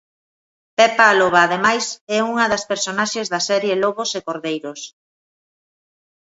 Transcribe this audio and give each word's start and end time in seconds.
Pepa 0.77 1.05
a 1.11 1.17
Loba, 1.19 1.41
ademais, 1.43 1.85
é 2.17 2.19
unha 2.31 2.45
das 2.53 2.67
personaxes 2.71 3.27
da 3.33 3.41
serie 3.49 3.79
Lobos 3.83 4.11
e 4.19 4.21
cordeiros. 4.27 4.81